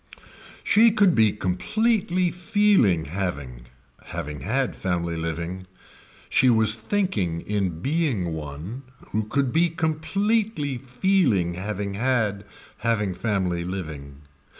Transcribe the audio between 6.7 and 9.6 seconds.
thinking in being one who could